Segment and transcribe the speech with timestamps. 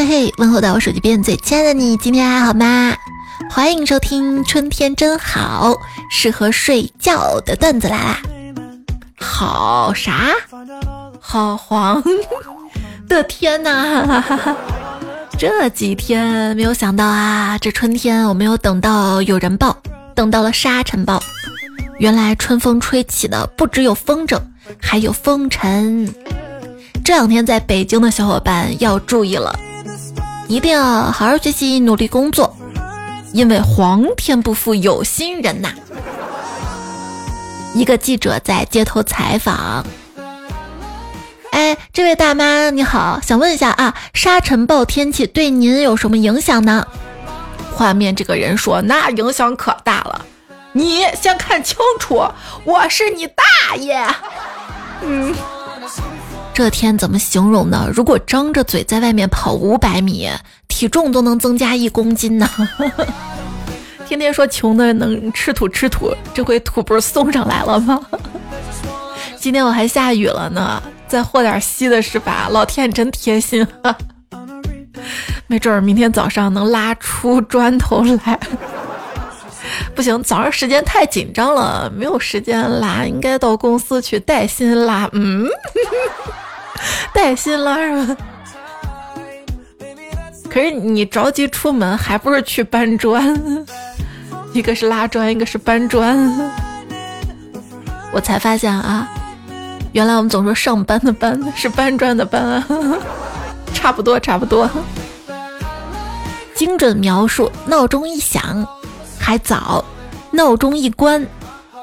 [0.00, 2.96] 嘿嘿，问候到我手机边最亲爱的你，今天还好吗？
[3.50, 5.74] 欢迎收听《春天真好》，
[6.10, 8.22] 适合睡觉的段子来啦！
[9.18, 10.30] 好啥？
[11.20, 12.02] 好黄
[13.10, 14.56] 的天哪！
[15.38, 19.76] 这几天没有想到啊，这春天我没有等到有人报，
[20.14, 21.22] 等到了沙尘暴。
[21.98, 24.40] 原来春风吹起的不只有风筝，
[24.80, 26.10] 还有风尘。
[27.04, 29.54] 这两天在北京的小伙伴要注意了，
[30.50, 30.82] 一定要
[31.12, 32.56] 好好学习，努力工作，
[33.32, 35.72] 因为皇天不负有心人呐。
[37.72, 39.86] 一个记者在街头采访，
[41.52, 46.84] 哎，这位大妈你好，想问一下啊，沙尘暴天气对您有什么影响呢？
[47.72, 50.26] 画面这个人说，那影响可大了，
[50.72, 52.26] 你先看清楚，
[52.64, 54.04] 我是你大爷。
[55.02, 55.32] 嗯。
[56.60, 57.88] 这天怎么形容呢？
[57.90, 60.28] 如果张着嘴在外面跑五百米，
[60.68, 62.46] 体重都能增加一公斤呢。
[64.06, 67.98] 天天说穷的能吃土吃土，这回土不是送上来了吗？
[69.40, 72.48] 今天我还下雨了呢，再和点稀的是吧？
[72.50, 73.66] 老天真贴心，
[75.48, 78.38] 没准儿明天早上能拉出砖头来。
[79.94, 85.08] 不行，早上时间太紧张了，没有时间拉，应该到公司去带薪拉。
[85.14, 85.48] 嗯。
[87.14, 88.16] 带薪拉是吧？
[90.48, 93.38] 可是你着急出门，还不是去搬砖？
[94.52, 96.50] 一个是拉砖，一个是搬砖。
[98.12, 99.08] 我才发现啊，
[99.92, 102.66] 原来我们总说上班的班是搬砖的搬啊，
[103.72, 104.68] 差不多差不多。
[106.54, 108.66] 精准描述：闹钟一响，
[109.18, 109.84] 还早；
[110.32, 111.24] 闹钟一关，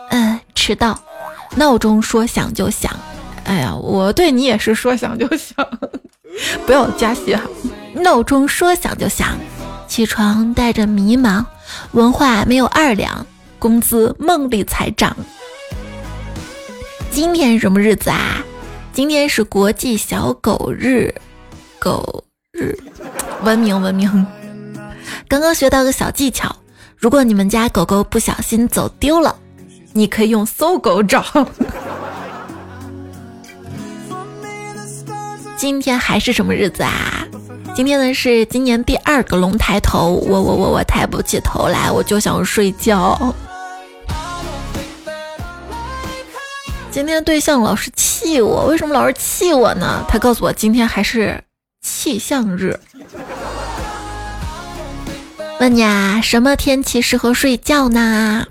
[0.10, 1.00] 嗯，迟到。
[1.56, 2.92] 闹钟说响就响。
[3.48, 5.66] 哎呀，我对你也是说想就想，
[6.68, 7.42] 不要加戏哈。
[7.96, 9.38] 闹钟说响就响，
[9.88, 11.44] 起床带着迷茫，
[11.94, 13.26] 文化没有二两，
[13.58, 15.16] 工资梦里才涨。
[17.10, 18.44] 今天什么日子啊？
[18.92, 21.14] 今天是国际小狗日，
[21.80, 22.78] 狗日，
[23.44, 24.28] 文明文明。
[25.30, 26.54] 刚刚学到个小技巧，
[26.98, 29.36] 如果你们家狗狗不小心走丢了，
[29.94, 31.24] 你可以用搜狗找。
[35.58, 37.28] 今天还是什么日子啊？
[37.76, 43.36] 今天呢是今年第二个龙抬头，我我我我抬不起头来，我就想睡觉。
[46.92, 50.06] 今天对象老是气我，为什么老是气我呢？
[50.08, 51.44] 他告诉我今天还是
[51.82, 52.80] 气象日。
[55.60, 58.46] 问你啊，什么天气适合睡觉呢？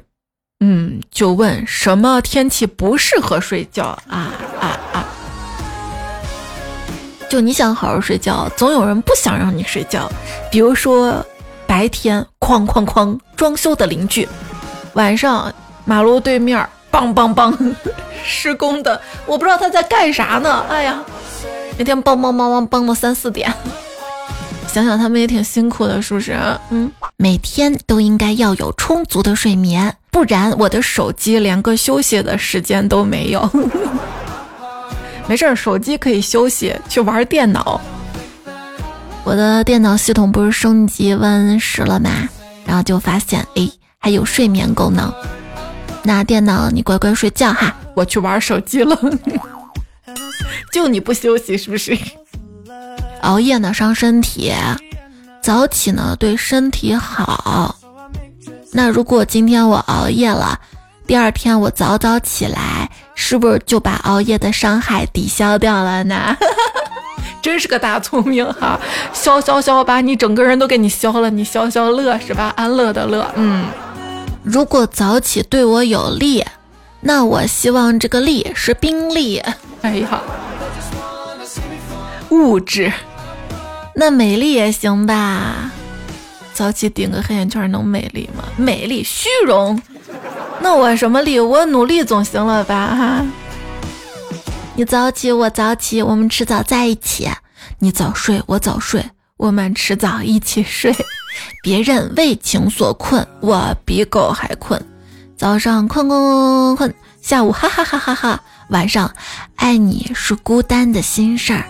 [0.58, 4.75] 嗯，就问什么天气不适合睡觉啊啊！
[7.36, 10.10] 就你想好好睡觉，总有人不想让你睡觉。
[10.50, 11.22] 比如说，
[11.66, 14.26] 白天哐哐哐装修的邻居，
[14.94, 15.52] 晚上
[15.84, 17.54] 马路对面梆梆梆
[18.24, 20.64] 施工的，我不知道他在干啥呢。
[20.70, 21.04] 哎呀，
[21.76, 23.52] 每天梆梆梆梆梆到三四点，
[24.66, 26.38] 想想他们也挺辛苦的，是不是？
[26.70, 33.50] 嗯，每天都应该要有充足的睡眠，不然我的手机连个休息的时间都没有。
[35.28, 37.80] 没事儿，手机可以休息，去玩电脑。
[39.24, 42.28] 我的电脑系统不是升级 Win 十了吗？
[42.64, 45.12] 然后就发现，哎，还有睡眠功能。
[46.04, 48.96] 那电脑你乖乖睡觉哈，我去玩手机了。
[50.72, 51.98] 就你不休息是不是？
[53.22, 54.52] 熬夜呢伤身体，
[55.42, 57.74] 早起呢对身体好。
[58.72, 60.60] 那如果今天我熬夜了？
[61.06, 66.36] 第二天我早早起来，是不是就把熬夜的伤害抵消掉了呢？
[67.42, 68.78] 真是个大聪明哈！
[69.12, 72.52] 消消消，把你整个人都给你消了，你消消乐是吧？
[72.56, 73.64] 安乐的乐，嗯。
[74.42, 76.44] 如果早起对我有利，
[77.00, 79.42] 那我希望这个利是宾利。
[79.82, 80.20] 哎呀，
[82.30, 82.92] 物质，
[83.94, 85.70] 那美丽也行吧？
[86.52, 88.44] 早起顶个黑眼圈能美丽吗？
[88.56, 89.80] 美丽，虚荣。
[90.60, 91.38] 那我什么力？
[91.38, 92.94] 我努力总行了吧？
[92.96, 93.26] 哈！
[94.74, 97.28] 你早起，我早起，我们迟早在一起。
[97.78, 99.04] 你早睡，我早睡，
[99.36, 100.94] 我们迟早一起睡。
[101.62, 104.82] 别人为情所困，我比狗还困。
[105.36, 109.12] 早上困困困困，下午哈哈哈哈哈，晚上
[109.56, 111.64] 爱你是孤单的心事儿。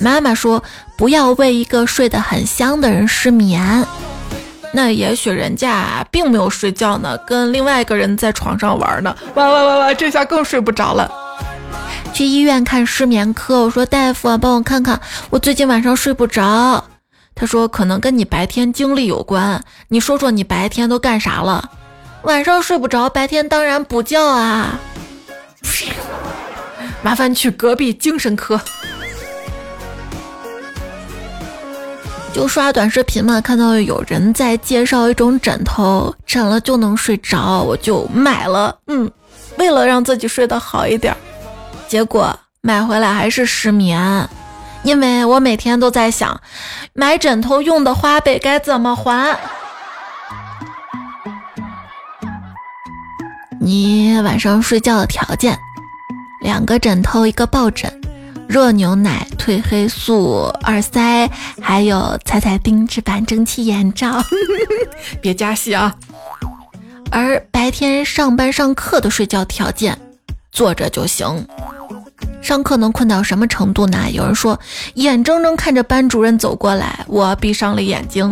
[0.00, 0.62] 妈妈说，
[0.96, 3.84] 不要为一个睡得很香的人失眠。
[4.72, 9.14] 那也许人家并没有睡觉呢，跟另外一个人在床上玩呢。
[9.34, 11.10] 哇哇哇哇，这下更睡不着了。
[12.12, 16.84] 去医院看失眠科，我说大夫啊，帮我看看，我最近晚上睡不着。
[17.34, 21.70] 他说可能跟你白天经历有关，你说说你白天都干啥了？
[22.22, 24.78] 晚上睡不着，白天当然补觉啊。
[27.02, 28.60] 麻烦去隔壁精神科。
[32.32, 38.74] 就刷短视频嘛，看到有人在介绍一种枕头，枕了就能睡着，我就买了。
[38.86, 39.10] 嗯，
[39.58, 41.14] 为了让自己睡得好一点，
[41.86, 44.28] 结果买回来还是失眠，
[44.82, 46.40] 因为我每天都在想，
[46.94, 49.38] 买枕头用的花呗该怎么还。
[53.60, 55.56] 你晚上睡觉的条件：
[56.40, 58.01] 两个枕头，一个抱枕。
[58.52, 61.26] 热牛奶、褪黑素、耳塞，
[61.58, 64.22] 还有彩彩定制版蒸汽眼罩，
[65.22, 65.94] 别加戏啊！
[67.10, 69.98] 而白天上班上课的睡觉条件，
[70.52, 71.46] 坐着就行。
[72.42, 74.10] 上课能困到什么程度呢？
[74.12, 74.60] 有人说
[74.96, 78.30] 眼睁睁看着班主任走过来，我闭上了眼睛；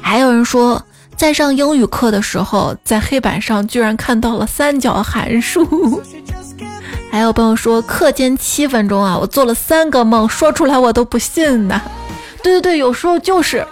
[0.00, 0.82] 还有人说
[1.14, 6.02] 在上英语课的时候，在黑板上居然看到了三角函数。
[7.10, 11.80] 还有朋友说课间七分钟啊，我做了三个梦，说出来我都不信呢。
[12.42, 13.66] 对对对，有时候就是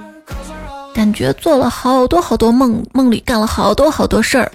[0.92, 4.50] 感觉做了好多好多梦，梦里干了好多好多事儿。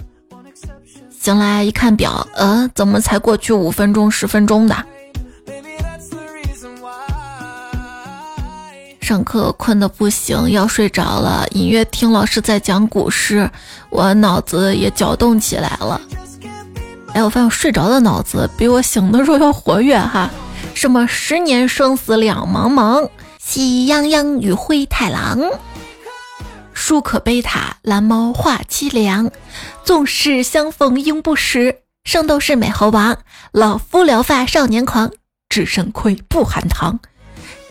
[1.10, 4.76] 醒来一看表，呃，怎么才过去五分钟、十分钟的？
[9.00, 13.48] 上课困得不行，要睡着了，隐约听老师在讲古诗，
[13.90, 16.00] 我脑子也搅动起来了。
[17.14, 20.30] 哎，我发现我睡着的脑子比我醒的时候要活跃哈。
[20.74, 25.38] 什么十年生死两茫茫，喜羊羊与灰太狼。
[26.72, 29.30] 书可贝塔，蓝猫画凄凉。
[29.84, 33.18] 纵使相逢应不识，圣斗士美猴王。
[33.52, 35.10] 老夫聊发少年狂，
[35.50, 36.98] 只肾亏不含糖。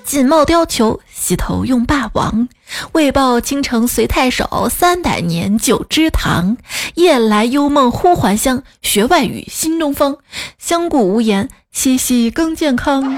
[0.04, 2.48] 锦帽貂裘，洗头用霸王。
[2.94, 6.58] 为报倾城随太守，三百年九芝堂。
[6.96, 10.18] 夜来幽梦忽还乡，学外语新东方。
[10.58, 13.18] 相顾无言，洗洗更健康。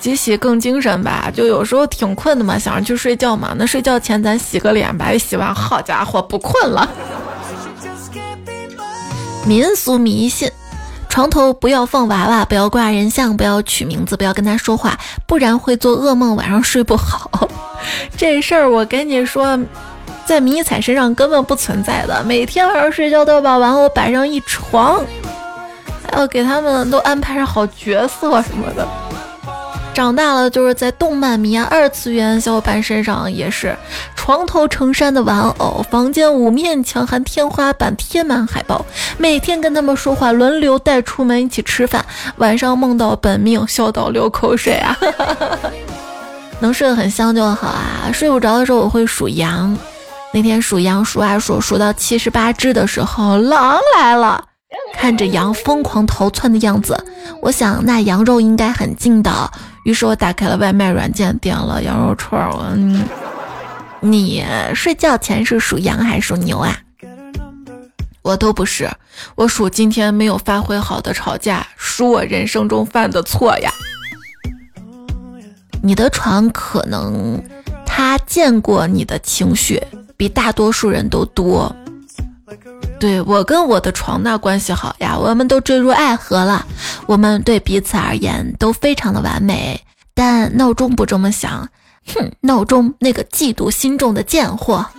[0.00, 3.54] 洗洗更精神吧，就有时候挺困的嘛，想着去睡觉嘛。
[3.58, 6.88] 那睡觉前咱洗个脸吧，一洗完，好家伙，不困了。
[9.44, 10.50] 民俗迷信。
[11.10, 14.96] 床头不要放娃娃，不要挂人像，不要取名字，不要跟他说话，
[15.26, 17.48] 不然会做噩梦，晚上睡不好。
[18.16, 19.58] 这事儿我跟你说，
[20.24, 22.22] 在迷彩身上根本不存在的。
[22.22, 25.04] 每天晚上睡觉都要把玩偶摆上一床，
[26.08, 28.86] 还要给他们都安排上好角色什么的。
[29.92, 33.76] 长大了就是在动漫迷啊、二次元小伙伴身上也是，
[34.16, 38.84] 床头成山的玩偶，房间五面墙含天花板贴满海报，
[39.18, 42.04] 每天跟他们说话，轮流带出门一起吃饭，
[42.36, 44.96] 晚上梦到本命，笑到流口水啊！
[46.60, 49.76] 能睡得很香就好啊，睡不着的时候我会数羊，
[50.32, 54.44] 那天数羊数啊数，数到七十八只的时候，狼来了。
[54.94, 56.96] 看着羊疯狂逃窜的样子，
[57.42, 59.50] 我想那羊肉应该很劲道。
[59.84, 62.50] 于是我打开了外卖软件，点了羊肉串。
[62.74, 63.02] 嗯，
[64.00, 64.44] 你
[64.74, 66.76] 睡觉前是属羊还是属牛啊？
[68.22, 68.90] 我都不是，
[69.34, 73.72] 我属今天没有发挥好的吵架，属我人生中犯的错呀。
[75.82, 77.42] 你的床可能
[77.86, 79.82] 他见过你的情绪
[80.18, 81.74] 比大多数人都多。
[83.00, 86.66] 对我跟我的床那关系好呀，我们都坠入爱河了。
[87.06, 89.80] 我们对彼此而言都非常的完美，
[90.14, 91.66] 但闹钟不这么想。
[92.14, 94.84] 哼，闹钟那个嫉妒心重的贱货。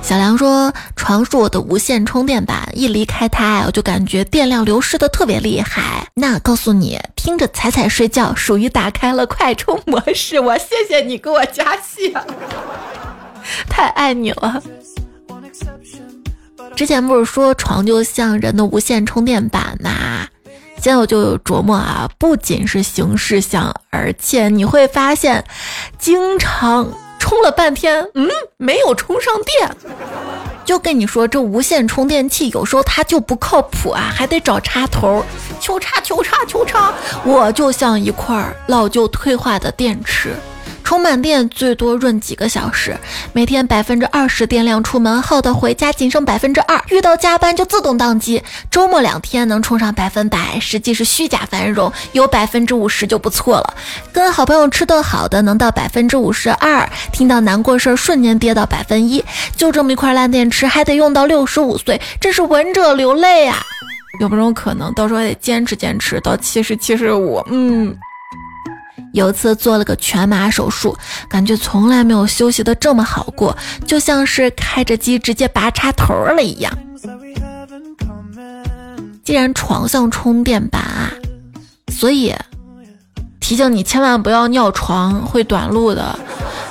[0.00, 6.06] 小梁说，床是我的无线充电板，一离开它，我就感觉电量流失的特别厉害。
[6.14, 10.38] 那告诉你，听着彩彩睡觉，属于打开了快充模式。
[10.38, 12.14] 我谢谢你给我加戏。
[13.68, 14.62] 太爱你了！
[16.76, 20.26] 之前不是说床就像人的无线充电板吗？
[20.80, 25.44] 现在我就琢磨啊，不仅是形式像，而且你会发现，
[25.98, 26.88] 经常
[27.18, 28.28] 充了半天，嗯，
[28.58, 29.76] 没有充上电。
[30.64, 35.24] 就跟你说，这无线充电器有时候它就不靠谱啊，还得找插头，
[35.58, 36.94] 求插求插求插。
[37.24, 40.36] 我就像一块老旧退化的电池。
[40.88, 42.96] 充满电最多润几个小时，
[43.34, 48.42] 每天百分之二十电量出门，耗到回家仅剩百分之二，遇到加班就自动宕机。
[48.70, 53.74] 周末两天能充上百分百，实际是虚假繁荣，有百分之五十就不错了。
[54.14, 59.22] 跟好朋友吃顿好的能到百分之五十二，听到难过事儿瞬间跌到百分一，
[59.54, 63.58] 就这么一块烂电池还得用到六十五岁，真是闻者流泪啊！
[64.20, 67.44] 有没有可能到时候还得坚持坚持到七十七十五？
[67.50, 67.94] 嗯。
[69.12, 70.96] 有一次做了个全麻手术，
[71.28, 76.72] 感觉从来没有休息的这么好过，就像是开着机直接拔插头了一样。
[79.24, 81.12] 既然床像充电板啊，
[81.92, 82.34] 所以
[83.40, 86.18] 提醒你千万不要尿床，会短路的。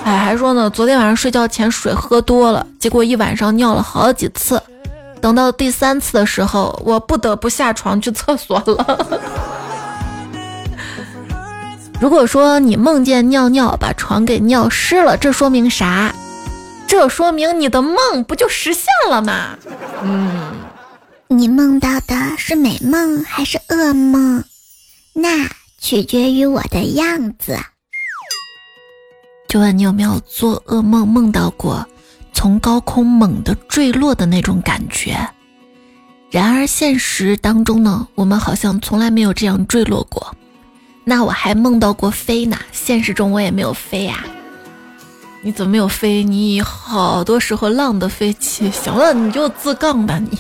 [0.04, 4.62] 哎，还说呢，昨天晚上睡觉前水喝多了，结果一晚上尿了好几次。
[5.22, 9.20] 等到第三次的时候，我不得不下床去厕所了。
[12.00, 16.14] 如果说你梦见尿尿把床给尿湿了，这说明啥？
[16.88, 19.58] 这说明你的梦不就实现了吗？
[20.04, 20.56] 嗯，
[21.28, 24.44] 你梦到的是美梦还是噩梦？
[25.14, 25.50] 那
[25.80, 27.58] 取决于我的样子。
[29.50, 31.88] 就问你有没有做噩梦梦到过
[32.32, 35.18] 从高空猛地坠落的那种感觉？
[36.30, 40.36] 然而现实当中呢，我们好像从来没有这样坠落过。
[41.10, 44.26] 那我还梦到过飞呢，现实中我也没有飞呀。
[45.42, 46.22] 你怎么没有飞？
[46.22, 48.70] 你好多时候浪的飞起。
[48.72, 50.38] 行了，你就自杠吧你。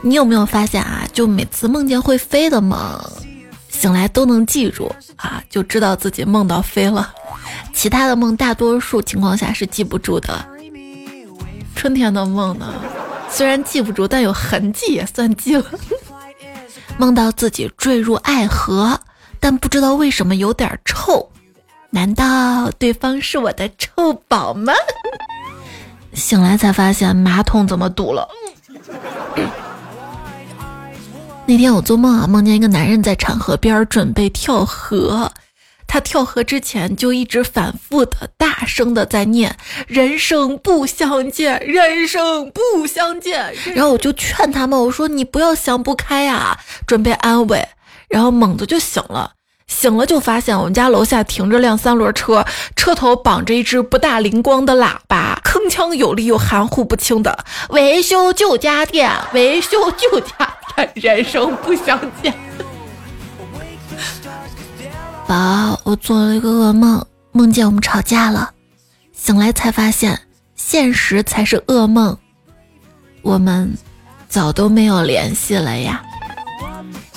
[0.00, 1.04] 你有没有发现啊？
[1.12, 2.78] 就每次梦见会飞的梦，
[3.70, 7.12] 醒来都能记住啊，就知道自己梦到飞了。
[7.72, 10.46] 其他的梦，大多数情况下是记不住的。
[11.74, 12.72] 春天的梦呢，
[13.28, 15.64] 虽然记不住，但有痕迹也算记了。
[16.98, 18.96] 梦到自己坠入爱河。
[19.40, 21.30] 但不知道为什么有点臭，
[21.90, 24.72] 难道对方是我的臭宝吗？
[26.14, 28.28] 醒来才发现马桶怎么堵了。
[31.46, 35.32] 那天我做梦啊，梦见一个男人在长河边准备跳河，
[35.86, 39.56] 他跳河之前就一直反复的大声的在念
[39.88, 43.54] “人生不相见，人生不相见”。
[43.74, 47.66] 然后我就劝他们，我说你不要想不开啊，准备安慰。
[48.08, 49.32] 然后猛子就醒了，
[49.66, 62.32] 醒了就发现我们家楼下停着辆三轮车，车头绑着一只不大灵光的喇叭，铿锵有力又含糊不清的“维修旧家电，维修旧家电，人生不相见
[65.28, 68.50] ”。宝，我做了一个噩梦，梦见我们吵架了，
[69.12, 70.18] 醒来才发现
[70.56, 72.16] 现实才是噩梦，
[73.20, 73.76] 我们
[74.30, 76.02] 早都没有联系了呀。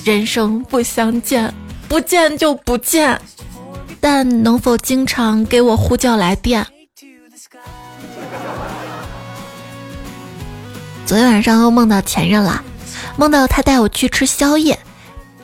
[0.04, 1.54] 人生不相见，
[1.88, 3.22] 不见就不见，
[4.00, 6.66] 但能否经常给我呼叫来电？
[11.06, 12.64] 昨天晚上又梦到前任了，
[13.16, 14.80] 梦到他带我去吃宵夜，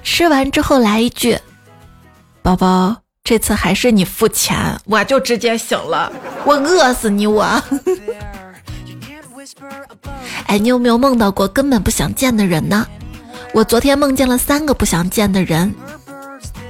[0.02, 1.38] 吃完之后来一句
[2.42, 6.12] ：“宝宝，这次还是你付钱。”我就直接醒了，
[6.46, 7.44] 我饿死你我！
[10.48, 12.88] 哎，你有没有梦到过根本不想见的人呢？
[13.58, 15.74] 我昨天梦见了三个不想见的人，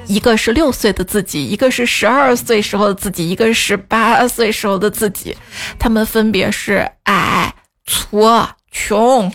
[0.05, 5.35] 一个是六岁的自己，一个是十二岁时候的自己，一个是十八岁时候的自己。
[5.77, 7.53] 他们分别是矮、
[7.85, 9.29] 矬、穷。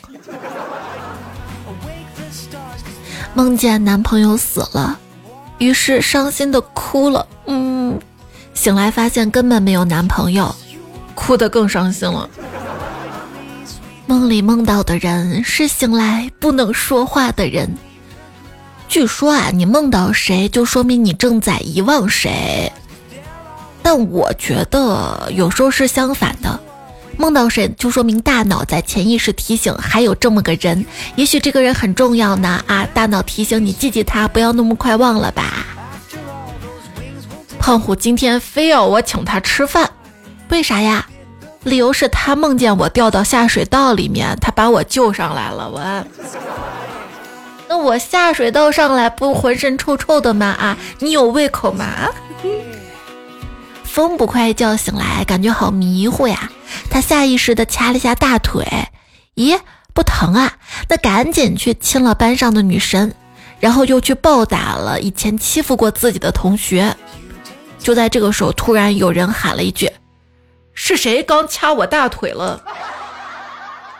[3.34, 4.98] 梦见男朋友死了，
[5.58, 7.26] 于是伤心的哭了。
[7.44, 8.00] 嗯，
[8.54, 10.54] 醒来发现根本没有男朋友，
[11.14, 12.30] 哭得更伤心了。
[14.12, 17.78] 梦里梦到的人是醒来不能说话的人。
[18.86, 22.70] 据说啊，你梦到谁，就说明你正在遗忘谁。
[23.82, 26.60] 但我觉得有时候是相反的，
[27.16, 30.84] 梦到谁就说明大脑在潜意识提醒还有这么个人，
[31.16, 32.86] 也许这个人很重要呢啊！
[32.92, 35.64] 大脑提醒你记记他，不要那么快忘了吧。
[37.58, 39.90] 胖虎今天非要我请他吃饭，
[40.50, 41.08] 为啥呀？
[41.64, 45.70] 理由是他梦见我掉到下水道里面，他把我救上来了。
[45.70, 46.04] 我，
[47.68, 50.46] 那我下水道上来不浑身臭臭的吗？
[50.58, 51.86] 啊，你有胃口吗？
[53.84, 56.50] 风不快一觉醒来，感觉好迷糊呀。
[56.90, 58.66] 他下意识的掐了一下大腿，
[59.36, 59.58] 咦，
[59.94, 60.54] 不疼啊？
[60.88, 63.14] 那赶紧去亲了班上的女神，
[63.60, 66.96] 然后又去暴打了以前欺负过自己的同学。
[67.78, 69.90] 就在这个时候，突然有人喊了一句。
[70.74, 72.62] 是谁刚掐我大腿了？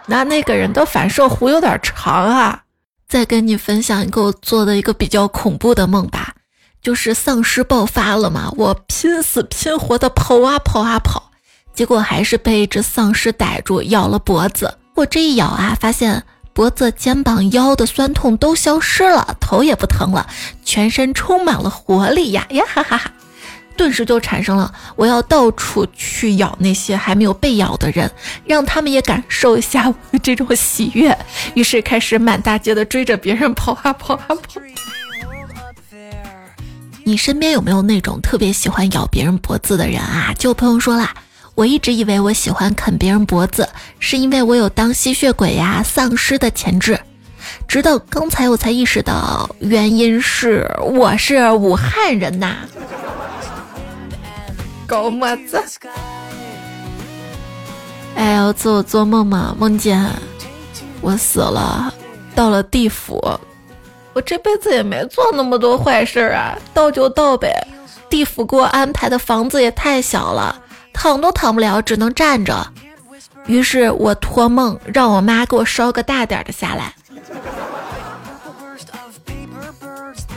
[0.06, 2.62] 那那个人的反射弧有点长啊！
[3.08, 6.34] 再跟你分享一个我做的一个比较恐怖的梦吧。
[6.80, 11.30] 就是丧尸爆发了嘛，我拼死拼活的跑啊跑啊跑，
[11.72, 14.78] 结果还是被一只丧尸逮住咬了脖子。
[14.96, 20.26] 我这一咬啊，发现脖子、肩膀、腰的酸痛都消失了，头也不疼了，
[20.64, 23.12] 全身充满了活力呀呀哈哈哈！
[23.76, 28.10] 顿时就产生了我要到处去咬那些还没有被咬的人，
[28.44, 31.16] 让他们也感受一下我的这种喜悦。
[31.54, 34.60] 于是开始满大街的追着别人跑啊跑啊跑。
[37.04, 40.32] 你身边有没有那种特别喜欢咬别人脖子的人啊？
[40.38, 41.12] 就朋友说啦，
[41.56, 47.00] 我一直以为我喜欢啃别人脖子，是因为我有当吸血鬼呀、丧尸的潜质。
[47.66, 52.58] 直到刚才我才意识到，原因是我是武汉人呐。
[54.92, 55.58] 搞么子？
[58.14, 60.06] 哎，有次我做梦嘛，梦见
[61.00, 61.90] 我死了，
[62.34, 63.18] 到了地府。
[64.12, 67.50] 我这辈子也没做那么多坏事啊，到就到呗。
[68.10, 70.60] 地府给我安排的房子也太小了，
[70.92, 72.70] 躺都躺不了，只能站着。
[73.46, 76.92] 于是我托梦让我妈给我烧个大点的下来。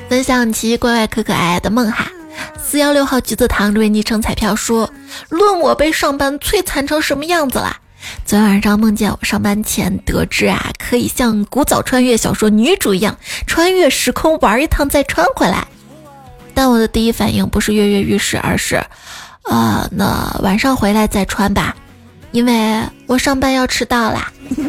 [0.07, 2.09] 分享奇奇怪怪、可可爱爱的梦哈。
[2.57, 4.89] 四幺六号橘子糖这位昵称彩票说
[5.29, 7.77] ：“论我被上班摧残成什么样子了？”
[8.23, 15.65] 昨天晚上梦见我上班前得知啊，可以像古早穿越小说女主一样穿越时空玩一趟再穿回来。
[16.53, 18.81] 但我的第一反应不是跃跃欲试，而是，
[19.43, 21.75] 呃，那晚上回来再穿吧，
[22.31, 24.31] 因为我上班要迟到啦。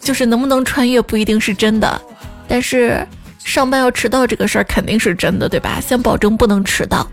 [0.00, 2.00] 就是能不能穿越不一定是真的，
[2.48, 3.06] 但是
[3.44, 5.80] 上班要迟到这个事儿肯定是真的，对吧？
[5.80, 7.06] 先保证不能迟到。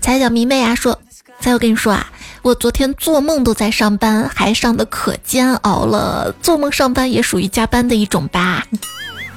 [0.00, 0.98] 彩小迷妹啊说，
[1.40, 2.10] 彩我跟你说啊。
[2.42, 6.34] 我昨天做梦都在上班，还上的可煎熬了。
[6.42, 8.66] 做梦上班也属于加班的一种吧？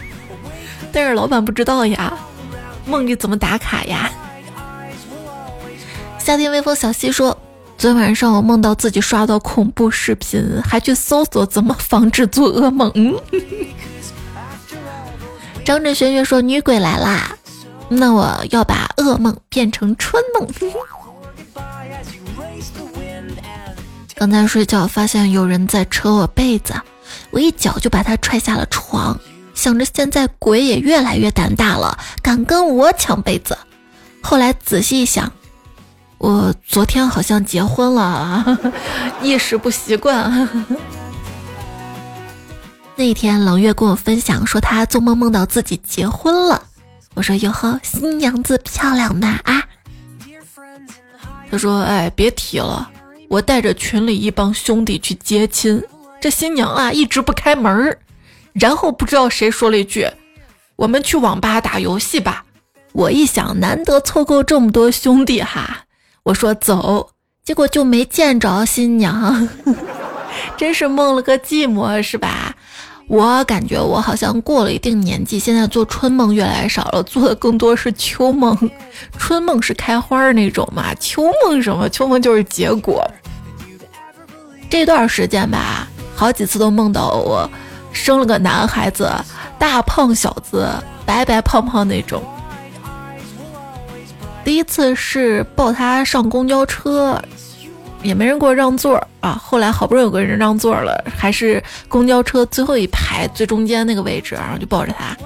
[0.92, 2.18] 但是老板不知道呀，
[2.88, 4.10] 梦里怎么打卡呀？
[6.18, 7.38] 夏天微风小溪说，
[7.77, 12.92] 昨天晚上我梦到自己刷到恐怖视频，还去搜索怎么防止做噩梦。
[15.66, 17.36] 张震轩月说女鬼来啦，
[17.90, 20.48] 那我要把噩梦变成春梦。
[24.16, 26.76] 刚才睡觉发现有人在扯我被子，
[27.32, 29.20] 我一脚就把他踹下了床。
[29.56, 33.58] 想着现在鬼也越来越胆大了，敢跟我抢被子。
[34.22, 35.32] 后来仔细一想，
[36.20, 38.60] 我昨天好像结婚了，
[39.24, 40.48] 一时不习惯。
[42.98, 46.64] 那天冷月跟我分享说，他做梦梦到自己结婚了。
[47.14, 49.64] 我说哟呵，新娘子漂亮吧啊？
[51.51, 52.90] 他说哎，别提了。
[53.27, 55.84] 我带着群里一帮兄弟去接亲，
[56.22, 57.98] 这新娘啊一直不开门儿，
[58.53, 60.10] 然后不知道谁说了一句
[60.77, 62.46] ：“我们去网吧打游戏吧。”
[62.94, 65.84] 我一想，难得凑够这么多兄弟哈，
[66.24, 67.10] 我说走，
[67.44, 69.50] 结果就没见着新娘，
[70.55, 72.55] 真是梦了个寂寞，是吧？
[73.07, 78.57] 我感觉我好像过了一定年纪，现在做春梦越来越少了，做的更多是秋梦。
[79.18, 81.87] 春梦是开花那种嘛，秋梦什么？
[81.89, 83.05] 秋梦就是结果。
[84.70, 87.48] 这段时间吧，好几次都梦到我
[87.94, 89.11] 生了个男孩子，
[89.59, 90.68] 大胖小子，
[91.05, 92.24] 白白胖胖那种。
[94.44, 97.22] 第一次是抱他上公交车。
[98.05, 99.41] 也没人给我让座啊！
[99.44, 105.18] 后来好不容易有个人让座了，还是公交车最后一排最中间那个位置，然后就抱着他。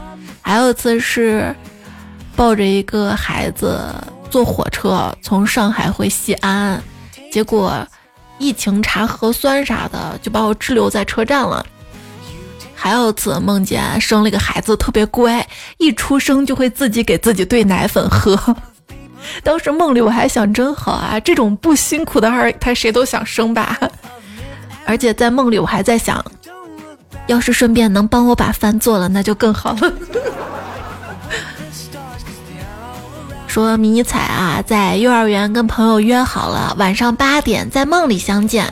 [0.42, 1.54] 还有一次是
[2.38, 3.94] 抱着一个孩子
[4.30, 6.82] 坐火车从上海回西安，
[7.30, 7.86] 结果
[8.38, 11.66] 疫情查核酸啥的，就把我滞留在车站了。
[12.74, 15.46] 还有次梦见生了一个孩子特别乖，
[15.80, 18.56] 一出生就会自己给自己兑奶粉喝。
[19.44, 23.78] 当时梦里我还想真好啊，这种不辛苦的二胎谁都想生吧。
[24.86, 26.24] 而且在梦里我还在想，
[27.28, 29.94] 要是顺便能帮我把饭做了，那就更好了。
[33.48, 38.72] 说迷你彩啊，在幼儿园跟朋友约好了晚上八点在梦里相见。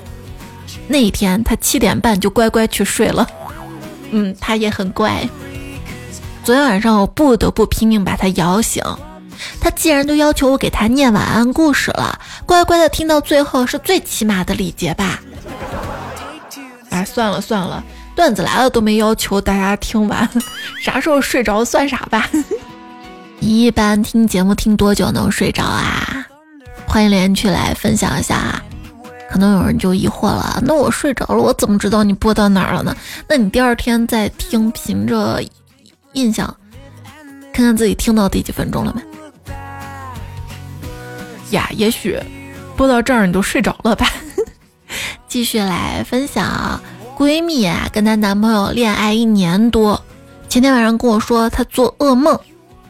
[0.88, 3.28] 那一天他七点半就乖乖去睡了。
[4.12, 5.28] 嗯，他也很乖。
[6.44, 8.82] 昨天晚上我不得不拼命把他摇醒。
[9.60, 15.20] 他既然都要求我给他念晚安故事了，乖乖的听到最后是最起码的礼节吧。
[16.90, 17.84] 哎，算了算了，
[18.16, 20.30] 段子来了都没要求大家听完，
[20.82, 22.30] 啥时候睡着算啥吧。
[23.40, 26.26] 一般听节目听多久能睡着啊？
[26.88, 28.64] 欢迎连去来分享一下啊。
[29.30, 32.96] 可能有人就疑惑了，那我睡着了，我怎么知道你播到哪儿了呢？
[33.28, 35.44] 那你第二天再听，凭着
[36.14, 36.48] 印象。
[37.54, 39.02] 看看自己听到第几分钟了没？
[41.52, 42.20] 呀，也许
[42.76, 44.08] 播到这儿你都睡着了吧？
[45.28, 46.82] 继续来分享，
[47.18, 50.02] 闺蜜啊，跟她男朋友恋爱一年多，
[50.50, 52.40] 前天晚上跟我说她做噩梦，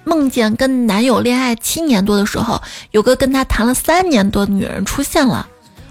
[0.04, 5.48] 梦见跟男友恋爱七年多的时候，有个跟她谈了三年多的女人出现了，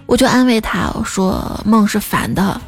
[0.07, 2.61] 我就安慰她，我说梦是反的，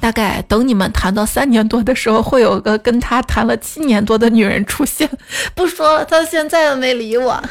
[0.00, 5.08] 大概等你们谈到三年多的时候，会有个跟她谈了七年多的女人出现。
[5.54, 7.42] 不说，他现在都没理我。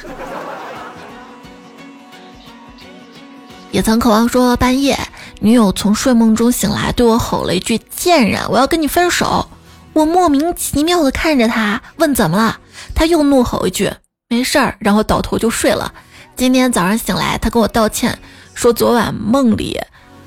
[3.76, 4.98] 也曾渴望说，半夜
[5.42, 9.50] 女友从睡梦中醒来，对我吼了一句：“贱人，我要跟你分手！”
[9.92, 12.58] 我莫名其妙的看着他，问怎么了？
[12.96, 13.92] 他又怒吼一句
[14.30, 15.94] ：“没事儿。”然后倒头就睡了。
[16.38, 18.18] 今天早上醒来，他跟我道歉，
[18.54, 19.78] 说昨晚梦里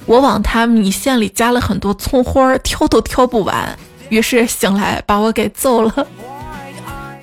[0.04, 3.78] 我往他米线里加了很多葱花，挑都挑不完，
[4.10, 6.06] 于是醒来把我给揍了。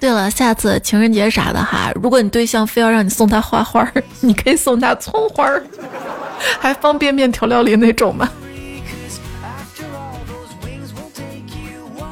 [0.06, 3.92] 对了，下次情人节啥的哈，如果你对象非要让你送他花花，
[4.22, 5.64] 你可以送他葱花儿，
[6.62, 8.30] 还方便面调料里那种吗？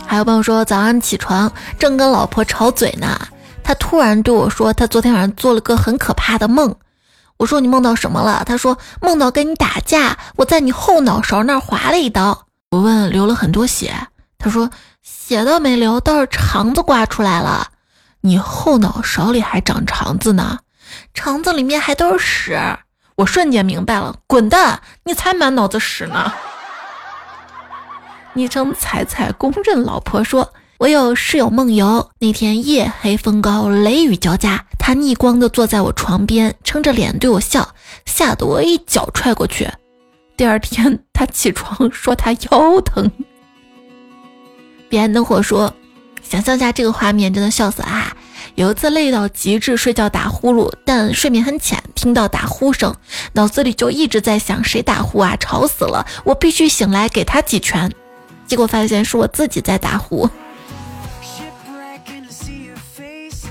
[0.07, 3.15] 还有朋友说，早上起床正跟老婆吵嘴呢，
[3.63, 6.75] 他突然对我说，他昨天晚上做了个很可怕的梦。
[7.37, 8.41] 我说你梦到什么了？
[8.43, 12.47] 他说梦到跟你打架，我在你后脑勺那儿划了一刀。
[12.71, 13.93] 我问流了很多血，
[14.39, 14.67] 他说
[15.03, 17.67] 血倒没流，倒是肠子刮出来了。
[18.25, 20.59] 你后脑勺里还长肠子呢，
[21.13, 22.57] 肠子里面还都是屎。
[23.15, 24.81] 我瞬间明白了，滚蛋！
[25.03, 26.31] 你才满脑子屎呢。
[28.31, 39.69] 昵称彩彩公认老婆说：“我有室友梦游，那天夜黑风高，雷雨交加，他逆光的坐在我床边，撑着脸对我笑，吓得我一脚踹过去。
[40.37, 43.11] 第二天他起床说他腰疼。”
[44.87, 45.75] 彼岸灯火说。
[46.33, 48.11] 想象一下这个画面，真的笑死啊！
[48.55, 52.95] 有一次累到极致，睡觉打呼噜，但睡眠很浅，听到打呼声，
[53.33, 56.03] 脑子里就一直在想谁打呼啊，吵死了！
[56.23, 57.91] 我必须醒来给他几拳，
[58.47, 60.27] 结果发现是我自己在打呼。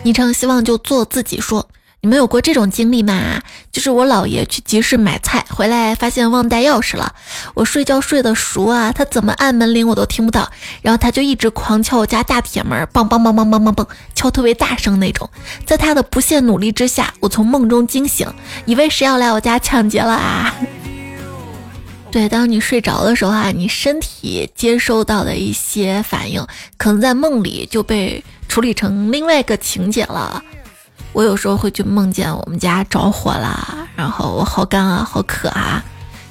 [0.02, 1.68] 昵称希望就做自己说。
[2.04, 3.40] 你们有过这种经历吗？
[3.70, 7.14] 就是我姥爷去集市买菜回来，发现忘带钥匙了。
[7.54, 10.50] 我睡觉睡得熟啊，他怎么按门铃我都听不到，
[10.82, 13.86] 然后他就一直狂敲我家大铁门，梆梆梆梆梆梆梆，
[14.16, 15.30] 敲特别大声那种。
[15.64, 18.26] 在他的不懈努力之下，我从梦中惊醒，
[18.64, 20.52] 以为谁要来我家抢劫了啊？
[22.10, 26.44] 对，当你睡着的时候啊，你身体接收到的一些反应，
[26.76, 30.42] 可能在梦里就被处理成另外一个情节了。
[31.12, 35.84] 我有时候会去梦见我们家着火了，然后我好干啊，好渴啊，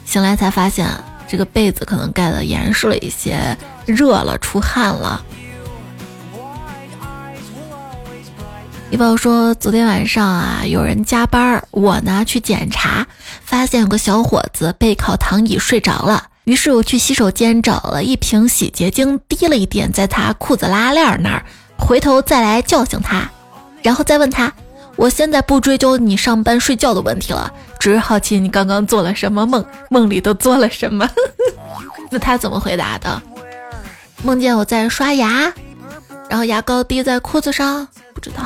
[0.05, 0.87] 醒来才发现
[1.27, 5.23] 这个被子可能盖的严实了一些，热了，出汗了。
[8.89, 13.07] 一宝说昨天晚上啊，有人加班，我呢去检查，
[13.45, 21.45] 发现有个小伙子背靠躺椅睡着了，于是我去洗手间找了一瓶洗洁精，滴了一点在他裤子拉链那儿，
[21.77, 23.29] 回头再来叫醒他，
[23.83, 24.51] 然后再问他。
[24.95, 31.09] 我现在不追究你上班睡觉的问题了，只是好奇你刚刚做了什么梦，梦里都做了什么。
[32.11, 33.21] 那他怎么回答的？
[34.23, 35.51] 梦见我在刷牙，
[36.29, 38.43] 然后牙膏滴在裤子上，不知道。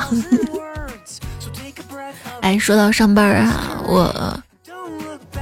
[2.40, 4.40] 哎，说到上班啊，我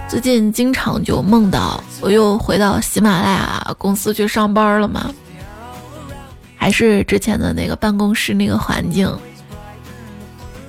[0.08, 5.12] 最近经常就梦到我又回到喜马拉雅公司去上班了嘛，
[6.56, 9.08] 还是之前的那个办公室那个环境。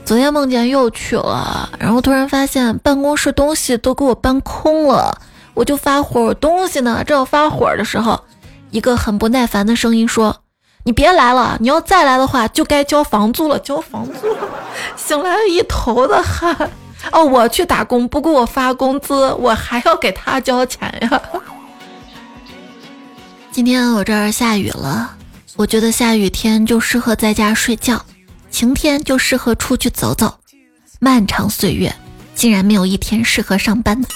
[0.05, 5.19] 昨天梦见又去了，然后突然发现办公室东西都给我搬空了，
[5.55, 7.03] 我就发火，我东西呢？
[7.03, 8.23] 正要发火的时候，
[8.69, 10.43] 一个很不耐烦的声音说
[10.85, 14.27] ：“你别来了，你要再来的话，就该交房租了，交房租。
[14.95, 16.55] ”醒来一头的汗。
[17.11, 21.21] 哦，我去打工不给我发工资，我还要给他交钱呀。
[23.51, 25.09] 今天我这儿下雨了，
[25.55, 27.99] 我觉得下雨天就适合在家睡觉。
[28.55, 30.33] 晴天就适合出去走走，
[30.99, 31.93] 漫长岁月
[32.35, 34.07] 竟然没有一天适合上班的。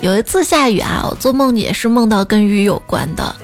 [0.00, 3.34] 有一次下雨啊，我做梦也是梦到跟雨有关的，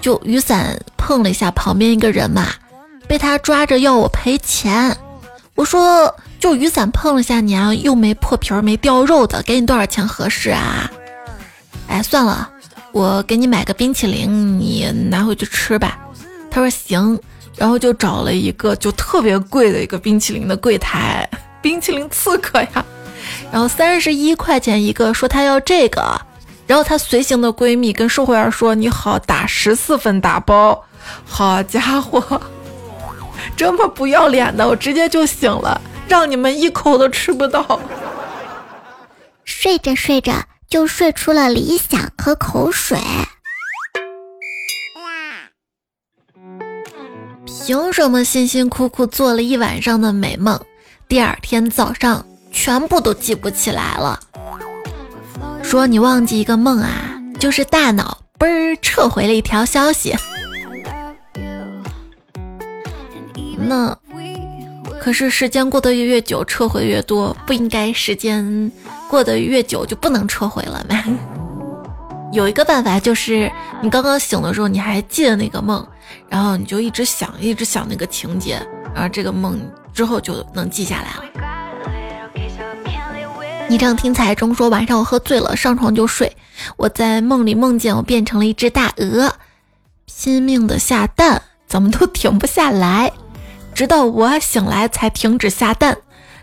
[0.00, 2.46] 就雨伞碰了一下旁边一个人嘛，
[3.08, 4.96] 被他抓着要我赔钱。
[5.56, 10.88] 我说就雨伞碰了下你啊，又没破皮儿没掉肉的，给你多少钱合适啊？
[11.88, 12.48] 哎，算了，
[12.92, 15.98] 我给你买个冰淇淋，你拿回去吃吧。
[16.50, 17.18] 他说行，
[17.56, 21.28] 然后就找了一个就特别贵的一个冰淇淋的柜台，
[21.62, 22.84] 冰淇淋刺客呀，
[23.52, 26.20] 然后三十一块钱一个，说他要这个，
[26.66, 30.84] 然后他随行的闺蜜跟售货员说你好，打十四份打包，
[31.24, 32.40] 好家伙，
[33.56, 37.80] 这么不要脸的，我直接就醒了，让你们一口都吃不到。
[39.44, 40.32] 睡着睡着
[40.68, 42.98] 就睡出了理想和口水。
[47.68, 50.58] 凭什么辛辛苦苦做了一晚上的美梦，
[51.06, 54.18] 第二天早上全部都记不起来了？
[55.62, 60.16] 说你忘记一个梦啊，就是大脑嘣儿撤回了一条消息。
[63.58, 63.94] 那
[64.98, 68.72] 可是时间过得越久，撤回越多，不应该时间
[69.10, 71.04] 过得越久就不能撤回了吗？
[72.30, 75.86] 有一个办法就是，你刚刚醒的时候，你还记得那个梦，
[76.28, 78.60] 然后你就一直想，一直想那个情节，
[78.94, 79.58] 然后这个梦
[79.94, 81.24] 之后就能记下来了。
[83.68, 86.36] 昵称听彩中说，晚上我喝醉了，上床就睡，
[86.76, 89.34] 我在梦里梦见我变成了一只大鹅，
[90.06, 93.12] 拼命的下蛋，怎么都停不下来，
[93.74, 95.96] 直到我醒来才停止下蛋，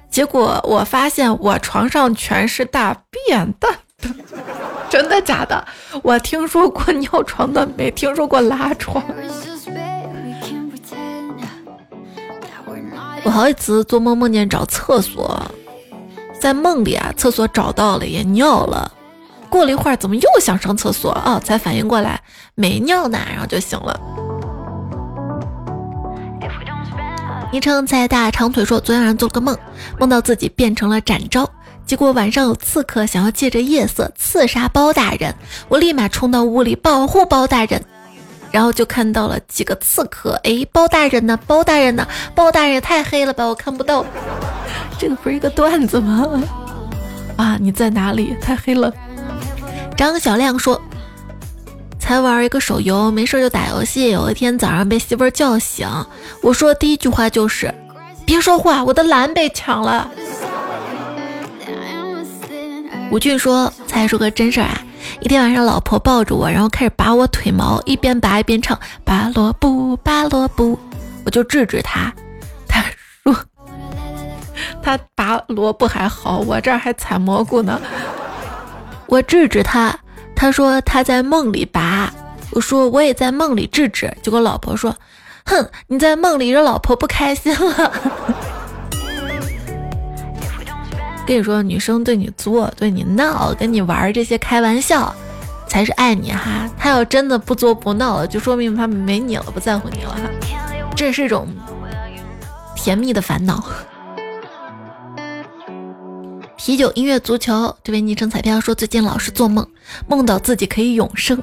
[0.09, 3.79] 结果我发现我床上全是大便蛋。
[4.89, 5.65] 真的假的？
[6.03, 9.03] 我听说过尿床的，没听说过拉床。
[13.23, 15.41] 我好几次做梦梦见找厕所，
[16.39, 18.91] 在梦里啊，厕所找到了也尿了。
[19.49, 21.39] 过了一会儿，怎么又想上厕所啊？
[21.43, 22.21] 才反应过来
[22.53, 23.99] 没尿呢，然后就醒了。
[27.51, 29.58] 昵称在大长腿说，昨天晚上做了个梦，
[29.99, 31.49] 梦到自己变成了展昭。
[31.85, 35.33] 结果晚上有刺客想要借着夜色刺杀包大人，
[35.67, 37.79] 我立马冲到屋里保护包大人，
[38.51, 40.39] 然后就看到了几个刺客。
[40.43, 41.37] 哎，包大人呢？
[41.45, 42.07] 包大人呢？
[42.33, 44.03] 包大人也太黑了吧，我看不到。
[44.97, 46.27] 这个不是一个段子吗？
[47.37, 48.35] 啊，你在哪里？
[48.41, 48.91] 太黑了。
[49.95, 50.81] 张小亮说，
[51.99, 54.09] 才玩一个手游，没事就打游戏。
[54.09, 55.87] 有一天早上被媳妇叫醒，
[56.41, 57.71] 我说第一句话就是，
[58.25, 60.09] 别说话，我的蓝被抢了。
[63.11, 64.81] 吴俊说：“才说个真事儿啊！
[65.21, 70.77] 一天晚上，老婆抱着我，然后开始拔我腿毛，一边拔一边唱‘拔萝卜，拔萝卜’，
[71.23, 72.11] 我就制止他。
[72.67, 72.83] 他
[73.23, 73.35] 说
[74.81, 77.79] 他拔萝卜还好，我这儿还采蘑菇呢。
[79.07, 79.97] 我制止他，
[80.35, 82.11] 他说他在梦里拔，
[82.51, 84.11] 我说我也在梦里制止。
[84.23, 84.93] 结果老婆说
[85.45, 87.93] ：‘哼，你在梦里惹老婆不开心了。’”
[91.25, 95.13] 跟你说，女生对你作、对你闹、跟你玩这些开玩笑，
[95.67, 96.69] 才是爱你哈。
[96.77, 100.21] 她要真的不作不闹了，就说明她没你了，不在乎你了哈。
[100.95, 101.47] 这是一种
[102.75, 103.63] 甜蜜的烦恼。
[106.57, 109.67] 啤酒、音乐、足球，这位昵称彩票说最近老是做梦，
[110.07, 111.41] 梦到自己可以永生。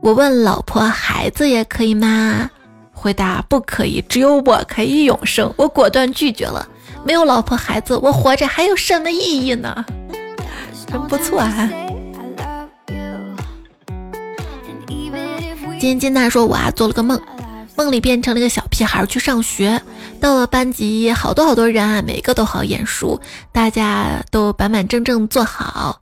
[0.00, 2.50] 我问老婆，孩子也可以吗？
[2.92, 5.52] 回答不可以，只有我可以永生。
[5.56, 6.68] 我果断拒绝了。
[7.04, 9.84] 没有老婆孩子，我活着还有什么意义呢？
[10.86, 11.70] 真不错啊！
[15.78, 17.20] 金金娜说：“我啊做了个梦，
[17.76, 19.82] 梦里变成了个小屁孩去上学，
[20.18, 23.20] 到了班级，好多好多人啊，每个都好眼熟，
[23.52, 26.00] 大家都板板正正坐好。”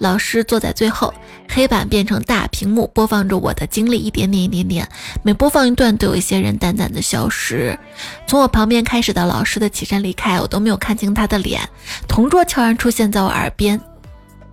[0.00, 1.12] 老师坐在最后，
[1.46, 4.88] 黑板变成大屏幕，播放着我的经历，一点点，一点点。
[5.22, 7.78] 每播放一段，都有一些人淡淡的消失。
[8.26, 11.60] 从我旁边开始到老师的起身离开，我都没有看清他的脸。
[12.08, 13.78] 同桌悄然出现在我耳边，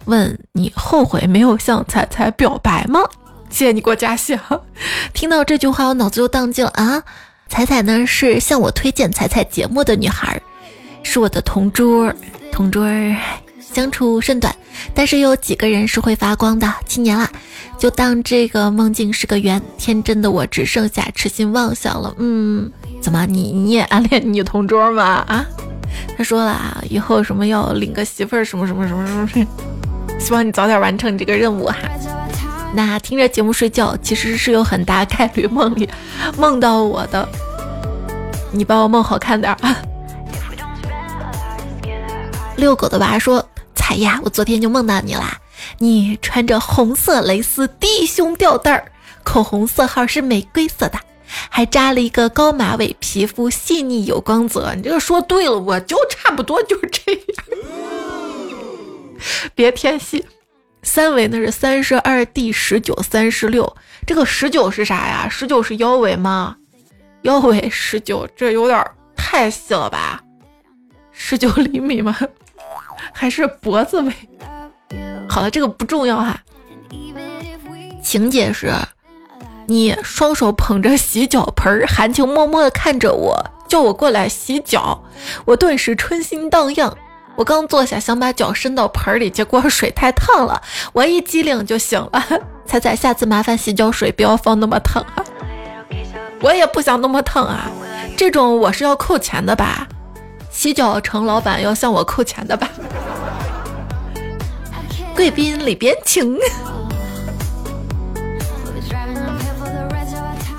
[0.03, 2.99] 问：“你后悔没有向彩彩表白吗？”
[3.49, 4.37] 谢谢你给我加戏。
[5.13, 7.01] 听到这句话，我脑子又宕机了啊！
[7.47, 10.41] 彩彩呢，是向我推荐彩彩节目的女孩，
[11.03, 12.13] 是我的同桌，
[12.51, 12.85] 同桌。
[13.77, 14.55] 相处甚短，
[14.95, 16.73] 但是有几个人是会发光的。
[16.87, 17.29] 七年了，
[17.77, 19.61] 就当这个梦境是个圆。
[19.77, 22.11] 天真的我只剩下痴心妄想了。
[22.17, 25.23] 嗯，怎么你你也暗恋女同桌吗？
[25.27, 25.45] 啊，
[26.17, 29.45] 他说了啊，以后什么要领个媳妇儿什么什么什么什么，
[30.19, 31.77] 希望你早点完成你这个任务哈。
[32.73, 35.87] 那听着节目睡觉，其实是有很大概率梦里
[36.35, 37.29] 梦到我的。
[38.51, 39.77] 你帮我梦好看点啊。
[42.55, 43.47] 遛狗的娃说。
[43.77, 45.39] 彩呀，我昨天就梦到你啦！
[45.77, 48.91] 你穿着红色蕾丝低胸吊带儿，
[49.23, 50.99] 口红色号是玫瑰色的，
[51.49, 54.73] 还扎了一个高马尾，皮肤细腻有光泽。
[54.75, 57.21] 你这个说对了，我就差不多就这样。
[59.55, 60.25] 别偏细，
[60.83, 65.29] 三围那是三十二 D 十九三十六，这个十九是啥呀？
[65.29, 66.57] 十九是腰围吗？
[67.21, 68.85] 腰围十九，这有点
[69.15, 70.21] 太细了吧？
[71.11, 72.17] 十九厘米吗？
[73.11, 74.13] 还是脖子围。
[75.29, 76.39] 好了，这个不重要哈。
[78.01, 78.71] 情节是，
[79.67, 85.03] 你双手捧着洗脚盆，含情脉脉地看着我，叫我过来洗脚，
[85.45, 86.97] 我顿时春心荡漾。
[87.35, 90.61] 我刚坐下，想把脚伸到盆里，结果水太烫了，
[90.93, 92.23] 我一激灵就醒了。
[92.65, 95.23] 彩彩，下次麻烦洗脚水不要放那么烫啊！
[96.41, 97.69] 我也不想那么烫啊，
[98.17, 99.87] 这种我是要扣钱的吧？
[100.57, 102.67] 洗脚城老板要向我扣钱的吧？
[105.15, 106.35] 贵宾里边请。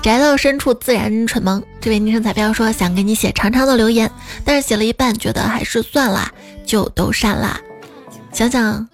[0.01, 1.61] 宅到深处自然蠢萌。
[1.81, 4.09] 这位昵称彩票说想给你写长长的留言，
[4.45, 6.31] 但是写了一半，觉得还是算了，
[6.65, 7.59] 就都删了。
[8.31, 8.87] 想想，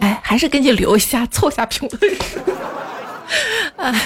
[0.00, 2.40] 哎，还是给你留一下，凑下评论数。
[3.76, 4.00] 哎，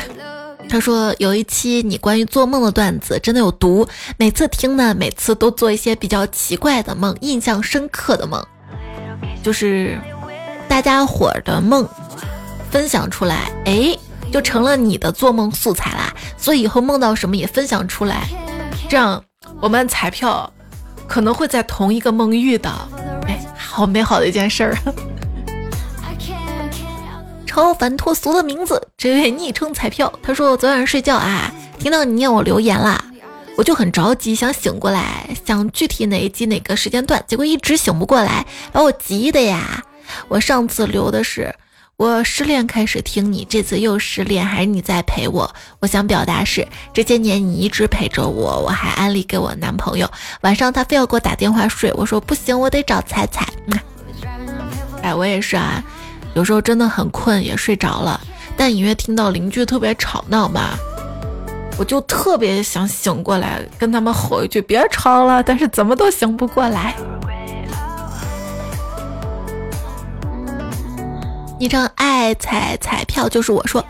[0.69, 8.45] 他说有一期你关于做梦的段子真的有毒，每次听呢，每次都做一些比较奇怪的梦，印象深刻的梦，
[9.43, 9.99] 就是
[10.69, 11.89] 大家伙的梦
[12.71, 13.97] 分享出来，哎。
[14.33, 18.29] 就成了你的做梦素材啦，所以以后梦到什么也分享出来，
[18.89, 19.23] 这样
[19.61, 20.53] 我们彩票
[21.07, 22.89] 可能会在同一个梦遇到，
[23.29, 24.77] 哎，好美好的一件事儿。
[27.57, 33.03] 超凡脱俗的名字，这位昵称彩票，他说我昨晚上睡觉啊，听到你念我留言啦，
[33.57, 39.83] 我就很着急，想醒过来，想具体哪一集哪个时间段，结果一直醒不过来，把我急的呀。
[40.29, 41.55] 我上次留的是。
[41.97, 45.51] 我失恋开始听你，这次又失恋，还是你在陪我？
[45.81, 50.07] 我想表达是这些年你一直陪着我，我还安利给我男朋友。
[50.43, 53.49] 晚上他非要给我打电话睡，我说不行，我得找彩彩。
[55.01, 55.83] 哎，我也是啊，
[56.37, 58.21] 有时候真的很困，也睡着了，
[58.59, 60.75] 但隐约听到邻居特别吵闹嘛，
[61.79, 66.95] 我就特别想醒过来跟他们吼一句别吵了，但是怎么都醒不过来。
[71.59, 73.83] 一张爱彩彩票就是我说，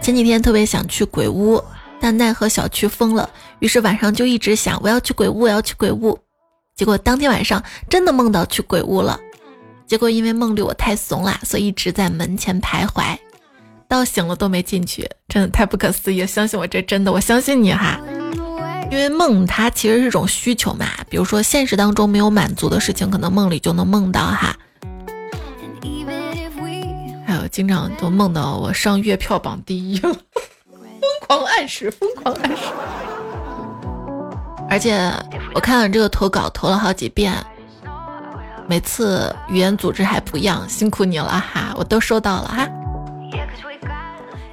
[0.00, 1.60] 前几天特别想去鬼屋，
[2.00, 6.16] 但奈何小区封了，于是晚上就一直想我要去鬼屋，我要去鬼屋。
[6.76, 9.18] 结果当天晚上真的梦到去鬼屋了，
[9.90, 13.18] 结果因为梦里我太怂了，所以一直在门前徘徊，
[13.88, 16.26] 到醒了都没进去，真的太不可思议了。
[16.28, 18.00] 相信我，这真的，我相信你哈，
[18.88, 24.56] 因为梦它其实是一种需求嘛，比如说现实当中没有满足的事情，可能梦里就能梦到哈。
[27.26, 32.62] 还有经常都梦到我上月票榜第一了，疯狂暗示，疯狂暗示。
[34.68, 35.12] 而且
[35.52, 37.34] 我看了这个投稿，投了好几遍，
[38.70, 42.68] 每次语言组织还不一样，辛苦你了哈，我都收到了哈。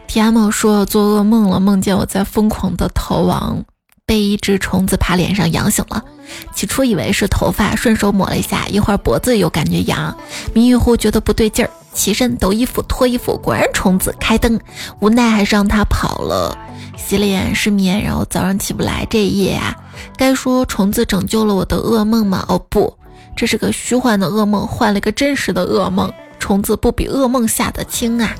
[0.08, 3.64] T M 说做噩梦了，梦见我在疯狂的逃亡，
[4.08, 6.04] 被一只虫子爬脸上痒醒了，
[6.52, 10.18] 起初以为是头发，顺手抹了一下，一会儿脖子又感觉痒，
[10.52, 11.70] 迷迷糊觉得不对劲儿。
[11.94, 14.16] 起身抖衣服脱衣服，果然虫子。
[14.20, 14.60] 开灯，
[15.00, 16.58] 无奈还是让它跑了。
[16.96, 19.06] 洗脸失眠，然后早上起不来。
[19.10, 19.76] 这一夜啊，
[20.18, 22.44] 该说虫子拯救了我的噩梦吗？
[22.48, 22.97] 哦不，
[23.38, 26.12] 这是个虚幻的噩梦，换了一个真实的噩梦。
[26.40, 28.34] 虫子不比噩梦下的轻啊。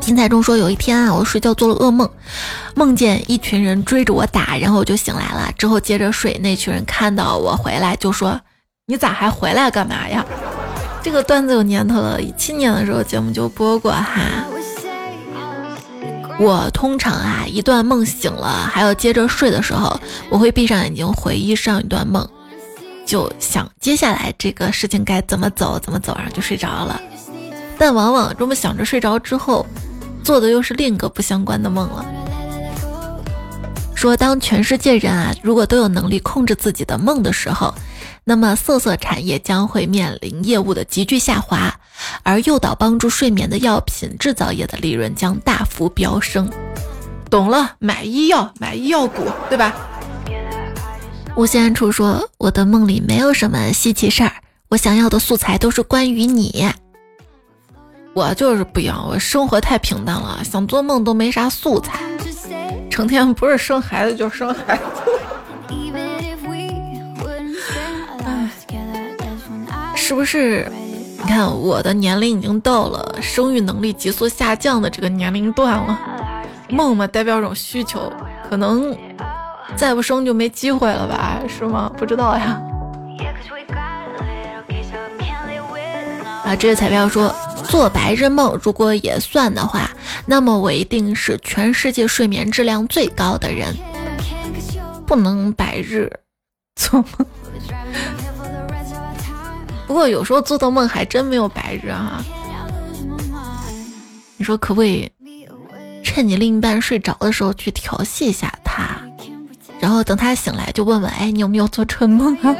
[0.00, 2.08] 金彩中说，有一天啊，我睡觉做了噩梦，
[2.74, 5.52] 梦见一群人追着我打，然后我就醒来了。
[5.58, 8.40] 之后接着睡，那群人看到我回来就说
[8.86, 10.24] ：“你咋还回来干嘛呀？”
[11.02, 14.44] 这个段子有年头了，一七年的时候节目就播过哈。
[16.38, 19.98] 我通常啊，一段梦醒了还要接着睡的时候，
[20.30, 22.26] 我会闭上眼睛回忆上一段梦，
[23.10, 27.02] 就想接下来这个事情该怎么走怎么走，然后就睡着了。
[27.76, 29.66] 但往往这么想着睡着之后，
[30.22, 32.06] 做的又是另一个不相关的梦了。
[33.96, 37.74] 说当全世界人啊，如果都有能力控制自己的梦的时候。
[38.22, 41.74] 那么色色产业将会面临业务的急剧下滑，
[42.22, 46.48] 而诱导帮助睡眠的药品制造业的利润将大幅飙升。
[47.28, 49.74] 懂了，买医药，买医药股，对吧？
[51.36, 54.32] 无限处说，我的梦里没有什么稀奇事儿，
[54.68, 56.68] 我想要的素材都是关于你。
[58.12, 62.00] 我就是不一样，我生活太平淡了，想做梦都没啥素材，
[62.90, 64.82] 成天不是生孩子就是生孩子。
[69.96, 70.70] 是不是？
[71.22, 75.98] 你看我的年龄已经到了生育能力急速下降的这个年龄段了。
[76.68, 78.12] 梦嘛，代表一种需求，
[78.48, 78.96] 可能
[79.76, 81.40] 再不生就没机会了吧？
[81.48, 81.90] 是吗？
[81.96, 82.60] 不知道呀。
[86.44, 89.90] 啊，这个彩票说做白日梦，如果也算的话，
[90.26, 93.74] 那么我一定是全世界睡眠质量最高的人。
[95.06, 96.10] 不能白日
[96.76, 97.26] 做梦。
[99.86, 102.24] 不过有时候做的梦还真没有白日啊！
[104.36, 105.10] 你说可不可以
[106.02, 109.00] 趁你另一半睡着的时候去调戏一下他，
[109.90, 112.54] 然后等他醒来就问问，哎，你有没有做春梦啊？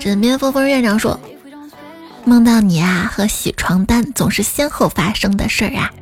[0.00, 1.16] 枕边风风院长说，
[2.24, 5.92] 梦到你啊和洗床单总是先后发生的事儿啊，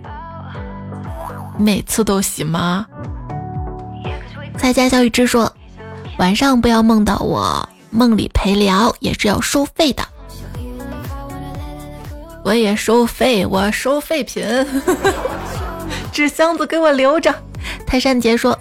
[1.59, 2.87] 每次都洗吗？
[4.57, 5.53] 在家小雨之说，
[6.17, 10.03] 晚上不要梦到我，梦里陪聊也是要收费的。
[12.43, 14.43] 我也收费，我收废品，
[16.11, 17.35] 纸箱子给我留着。
[17.87, 18.59] 泰山杰说，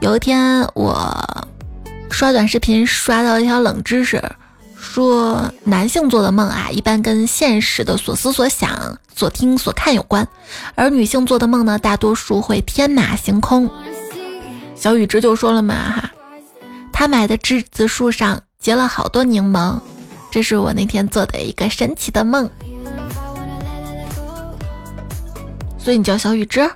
[0.00, 1.46] 有一天我
[2.10, 4.22] 刷短视频刷到一条冷知识，
[4.76, 10.26] 说男性做的梦啊，一般跟现实的所思所想、所听所看有关，
[10.74, 13.68] 而女性做的梦呢，大多数会天马行空。
[14.74, 16.10] 小雨芝就说了嘛哈，
[16.92, 19.80] 他买的栀子树上结了好多柠檬。
[20.30, 22.48] 这是我那天做的一个神奇的梦，
[25.78, 26.70] 所以你叫小雨芝？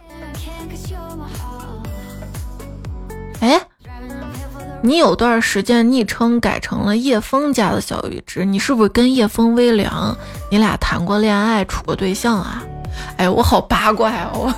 [4.84, 10.16] 你有段时间昵称改成了叶枫家的小雨之，你是不是跟叶枫微凉
[10.50, 12.62] 你俩谈过恋爱，处过对象啊？
[13.16, 14.28] 哎，我好八卦呀！
[14.34, 14.52] 我，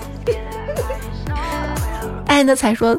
[2.26, 2.98] 哎，那才说。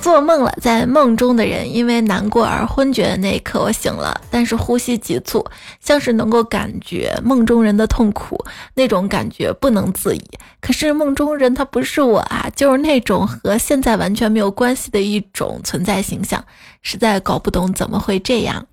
[0.00, 5.44] 做梦了，在梦中的人因为难过而昏厥的那一刻，我醒了，但是呼吸急促，
[5.78, 8.42] 像是能够感觉梦中人的痛苦，
[8.74, 10.22] 那种感觉不能自已。
[10.60, 16.42] 可是梦中人他不是我啊，就是那种和现在完全没有关系的一种存在形象，
[16.80, 18.66] 实在搞不懂怎么会这样。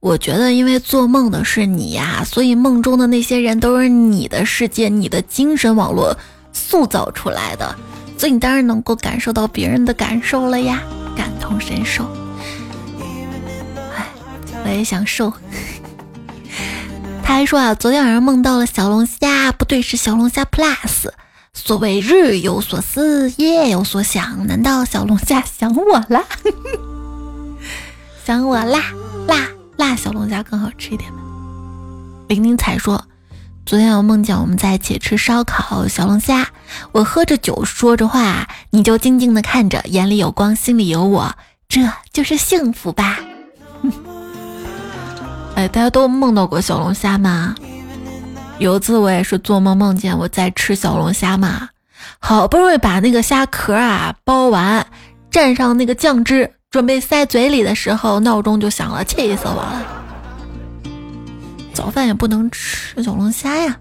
[0.00, 6.16] 我觉得，因为做梦的是你呀，所以梦中的那些人都是你的世界、你的精神网络
[6.52, 7.74] 塑造出来的。
[8.18, 10.82] 所以你当然能够感受到别人的感受了呀，
[11.16, 12.04] 感同身受。
[13.94, 14.06] 哎，
[14.64, 15.32] 我也想瘦。
[17.22, 21.08] 他还说啊，昨天晚上梦到了小龙虾，不对，是小龙虾 Plus。
[21.52, 26.24] 所谓日有所思，夜有所想，难道小龙虾想我啦？
[28.24, 28.80] 想我啦，
[29.26, 31.18] 辣辣小龙虾更好吃一点吗？
[32.28, 33.02] 玲玲彩说。
[33.66, 36.46] 昨天我梦见我们在一起吃烧烤小龙虾，
[36.92, 41.34] 我喝着酒说着话，你就静静的看着，眼里有光，心里有我，
[41.68, 41.80] 这
[42.12, 43.18] 就是幸福吧。
[45.56, 47.56] 哎，大家都梦到过小龙虾吗？
[48.58, 51.70] 有一次我也是做梦梦见我在吃小龙虾嘛，
[52.20, 54.86] 好不容易把那个虾壳啊剥完，
[55.32, 60.05] 蘸上那个酱汁，准备塞嘴里的时候，闹钟就响了，气死我了。
[61.76, 63.78] 早饭也不能吃小龙虾呀。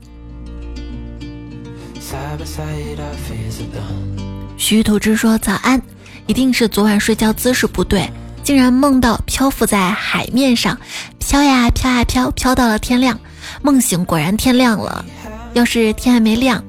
[4.58, 5.82] 徐土之说早安，
[6.28, 8.12] 一定是昨晚睡觉姿势不对，
[8.44, 10.78] 竟然梦到漂浮在海面上，
[11.20, 13.18] 飘呀飘呀飘，飘到了天亮。
[13.62, 15.06] 梦醒果然天亮了，
[15.54, 16.62] 要是天还没亮，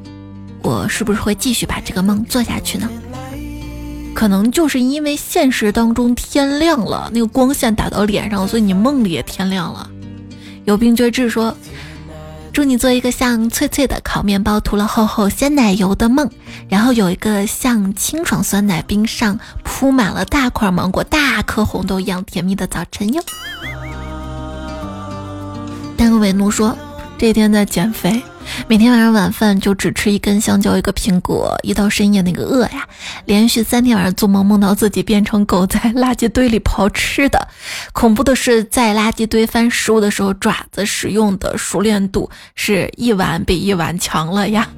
[0.63, 2.89] 我是不是会继续把这个梦做下去呢？
[4.15, 9.91] 可能就是因为现实当中天亮了，那个光线打到脸上，所以你梦里也天亮了。
[10.67, 11.57] 有病追志说
[12.53, 16.29] ：“祝你做一个像脆脆的烤面包涂了厚厚鲜奶油的梦，
[16.69, 23.23] 然后有一个像清爽酸奶冰上铺满了大块芒果、大颗红豆一样甜蜜的早晨哟。”
[25.97, 26.77] 丹维奴说
[27.19, 28.23] ：“这天在减肥。”
[28.69, 32.87] 每天晚上晚饭就只吃一根香蕉，一个苹果，一到深夜那个饿呀，
[33.25, 37.49] 连续三天晚上做梦，梦到自己变成狗在垃圾堆里刨吃的。
[37.93, 44.69] 恐怖的是，在垃圾堆翻食物的时候，爪子使用的熟练度是一碗比一碗强了呀。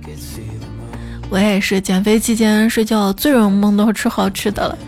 [1.29, 4.79] 我也是减肥期间睡觉最容易梦到吃好吃的了。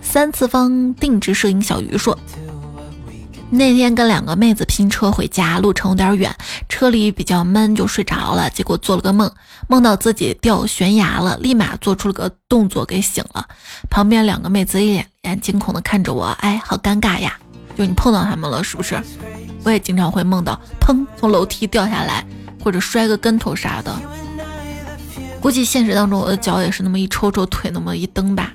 [0.00, 2.16] 三次方定制摄影小鱼说。
[3.48, 6.34] 那天跟两个妹子拼车回家，路程有点远，
[6.68, 8.50] 车里比较闷，就睡着了。
[8.50, 9.30] 结果做了个梦，
[9.68, 13.46] 梦到自己掉悬崖了，立马做出了个动作给醒了。
[13.88, 17.38] 旁边两个妹子一脸脸惊恐的看着我，哎，好尴尬呀！
[17.78, 19.00] 就你碰到他们了是不是？
[19.62, 22.26] 我也经常会梦到砰从楼梯掉下来，
[22.62, 23.96] 或者摔个跟头啥的。
[25.40, 28.52] 估计现实当中我的脚也是那么一抽抽，腿那么一蹬吧。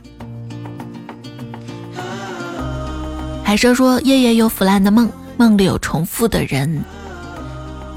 [3.52, 6.86] 海蛇说：“夜夜有腐烂的梦，梦里有重复的人。”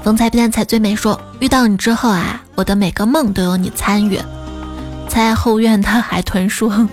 [0.03, 4.19] 风采变彩最美说：“遇到你之后啊，我的每个梦都有你参与。”
[5.07, 6.89] 在后院的海豚说：“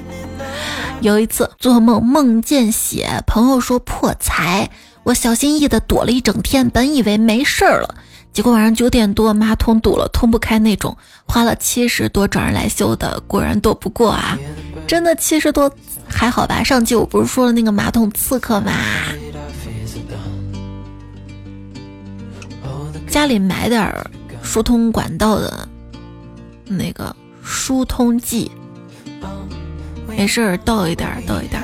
[1.02, 4.70] 有一次做梦梦见血，朋友说破财，
[5.02, 7.92] 我小心翼翼的躲了一整天，本以为没事儿了，
[8.32, 10.96] 结果晚上九点多马桶堵了，通不开那种，
[11.26, 14.38] 花了七十多找人来修的，果然躲不过啊！
[14.86, 15.68] 真的七十多。”
[16.12, 18.72] 还好吧，上期我不是说了那个马桶刺客吗？
[23.08, 23.92] 家里买点
[24.42, 25.68] 疏通管道的
[26.64, 28.50] 那个疏通剂。
[30.06, 31.62] 没事儿，倒一点，倒一点。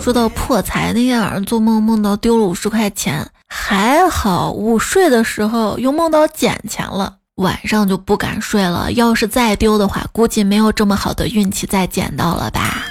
[0.00, 8.92] 说到破财，那天晚上做梦梦到丢了五十块钱，还好午睡的时候又梦到捡钱了，晚上就不敢睡了。
[8.92, 12.86] 要是再丢的话，估计没有这么好的运气再捡到了吧。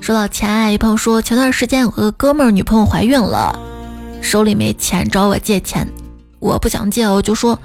[0.00, 3.58] 说到钱，一朋友说前段时间有个哥们儿女朋友怀孕了，
[4.22, 5.86] 手里没钱找我借钱，
[6.38, 7.58] 我不想借，我就说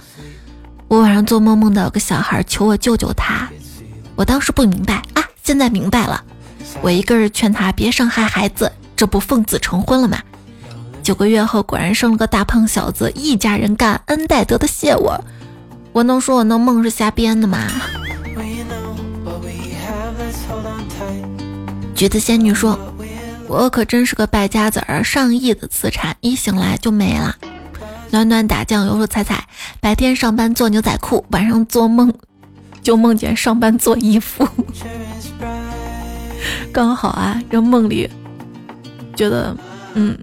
[0.89, 3.49] 我晚上做梦梦到有个小孩求我救救他，
[4.16, 6.22] 我当时不明白啊，现在明白了。
[6.82, 10.18] 我一个人劝他别伤害孩子，这不奉子成婚了吗？
[11.01, 15.24] 九个月后果然生了个大胖小子，一家人感恩戴德的谢我。
[15.94, 17.60] 我能说我那梦是瞎编的吗？
[21.96, 22.78] 橘子仙女说
[23.48, 27.38] ：“我可真是个败家子儿，上亿的资产一醒来就没了。”
[28.10, 29.48] 暖暖打酱油说：“彩彩，
[29.80, 32.12] 白天上班做牛仔裤，晚上做梦
[32.82, 34.48] 就梦见上班做衣服。
[36.74, 38.10] ”刚好啊，这梦里
[39.16, 39.56] 觉得，
[39.94, 40.18] 嗯，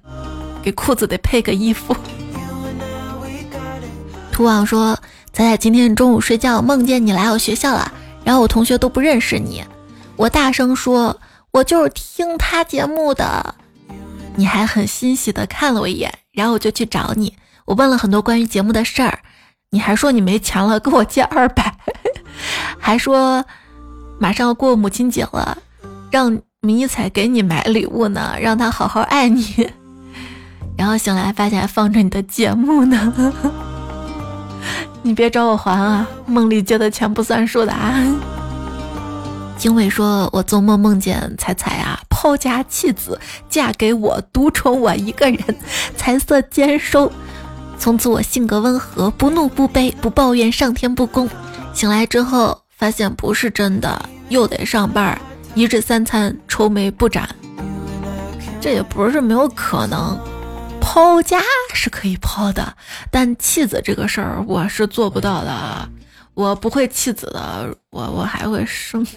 [0.60, 1.96] 给裤子得配个衣服。
[4.32, 4.98] 图网说
[5.32, 7.92] ：“彩彩今天中午睡觉梦见你来我学校了，
[8.24, 9.64] 然后我同学都不认识你，
[10.16, 11.18] 我大声说，
[11.52, 13.54] 我就是听他节目的。
[14.36, 19.20] 你还很欣喜的看了我一眼，然后我就去找你，我问了很多关于节目的事儿，
[19.70, 21.74] 你还说你没钱了，跟我借二百，
[22.78, 23.44] 还说
[24.18, 25.58] 马上要过母亲节了。”
[26.10, 29.70] 让迷彩给你买礼物呢，让他好好爱你。
[30.76, 33.32] 然后醒来发现还放着你的节目呢，
[35.02, 36.06] 你别找我还啊！
[36.26, 38.04] 梦里借的钱不算数的啊。
[39.56, 45.56] 经纬说：“我做梦梦见彩彩啊，抛家弃子嫁给我，独宠我一个人，
[45.96, 47.10] 财色兼收。
[47.78, 51.28] 从此我性格温和，不怒不悲，不抱怨上天不公。
[51.72, 55.18] 醒来之后发现不是真的，又得上班。”
[55.54, 57.28] 一日三餐愁眉不展，
[58.60, 60.16] 这也不是没有可能。
[60.92, 61.40] 抛家
[61.72, 62.76] 是可以抛的，
[63.12, 65.88] 但弃子这个事儿我是做不到的，
[66.34, 69.06] 我不会弃子的，我我还会生。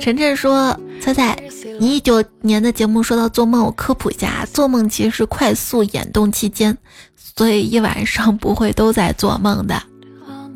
[0.00, 1.38] 晨晨说：“猜猜，
[1.78, 6.76] 你一九年的节目说到做梦，我科普一下，做梦其实是快速眼动期间。”
[7.14, 9.80] 所以一晚上不会都在做梦的。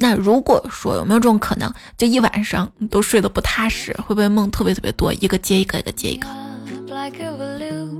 [0.00, 6.26] 那如果说有没有这种可能，就一晚上都睡得不踏实，会不会梦特别特别多，一个接一个，一个接一个，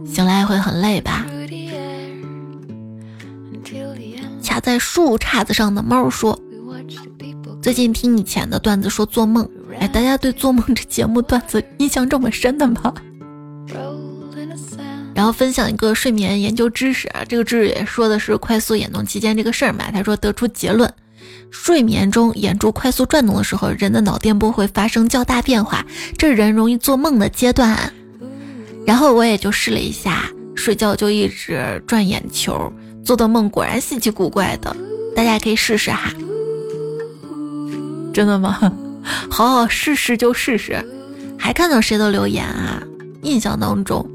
[0.06, 1.26] 醒来会很累吧？
[4.42, 6.36] 卡在树杈子上的猫说
[7.62, 9.48] ：“最近听以前的段子说做梦，
[9.78, 12.92] 哎，大家对做梦这节目段子印象这么深的吗？”
[15.14, 19.88] 然后分享一个睡眠研究知识啊，这个知识也说的是快速眼动期间这个事儿嘛。
[19.92, 20.92] 他说得出结论，
[21.50, 25.84] 睡眠中眼珠快速转动的时候，人的脑电波会发生较大变化，
[26.16, 27.92] 这是人容易做梦的阶段。
[28.86, 32.72] 然后我也就试了一下，睡觉就一直转眼球，
[33.04, 34.74] 做的梦果然稀奇古怪的，
[35.14, 36.12] 大家也可以试试哈。
[38.12, 38.58] 真的吗？
[39.30, 40.84] 好好试试就试试。
[41.38, 42.82] 还看到谁的留言啊？
[43.22, 44.08] 印象当中。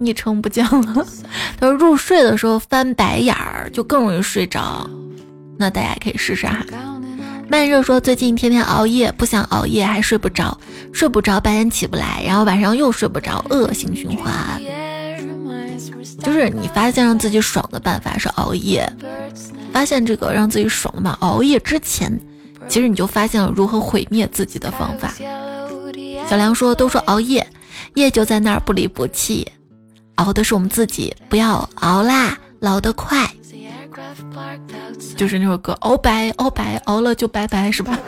[0.00, 1.06] 昵称不见了。
[1.58, 4.88] 他说入睡的时候翻白眼儿就更容易睡着，
[5.58, 6.64] 那大家可以试试哈。
[7.50, 10.58] 慢热说最近天天熬夜，不想熬夜还睡不着，
[10.92, 14.60] 睡不着白天起不来，然后晚上又睡不着，恶性循环。
[16.22, 18.90] 就是你发现让自己爽的办法是熬夜，
[19.72, 22.20] 发现这个让自己爽的嘛，熬夜之前，
[22.68, 25.14] 其实你就发现了如何毁灭自己的方法。
[26.28, 27.46] 小梁说都说熬夜，
[27.94, 29.46] 夜就在那儿不离不弃。
[30.16, 33.26] 熬的是我们自己，不要熬啦，老得快。
[35.16, 37.98] 就是那首歌，熬白熬白，熬了就拜拜，是吧？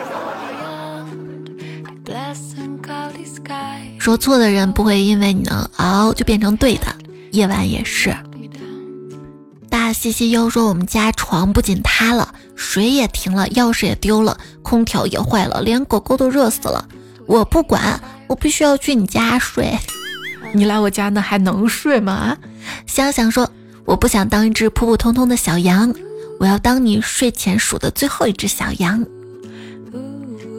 [3.98, 6.86] 说错的人不会因为你能熬就变成对的，
[7.32, 8.14] 夜晚也是。
[9.68, 16.88] 大西西又说我们家床不仅塌了，水也停了，钥匙也丢了，空调也坏了，连狗狗都热死了。
[17.26, 19.78] 我不管，我必须要去你家睡。
[20.52, 22.36] 你来我家那还能睡吗？
[22.86, 23.48] 香香说
[23.90, 25.92] ：“我不想当一只普普通通的小羊，
[26.38, 29.04] 我要当你睡前数的最后一只小羊。”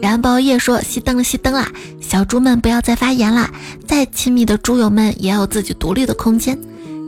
[0.04, 1.66] 燃包夜说：“熄灯了，熄灯了，
[2.02, 3.50] 小猪们不要再发言了，
[3.88, 6.60] 再亲密的猪友们也有自己独立的空间。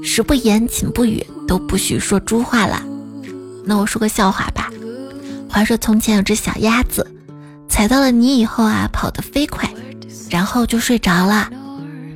[0.02, 2.82] 食不言，寝不语，都不许说猪话了。”
[3.66, 4.72] 那我说个笑话吧。
[5.50, 7.06] 话说从前有只小鸭子，
[7.68, 9.70] 踩到了泥以后啊，跑得飞快，
[10.30, 11.50] 然后就睡着了。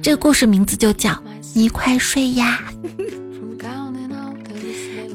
[0.02, 1.10] 这个故事名字就叫
[1.54, 2.62] 《你快睡呀》。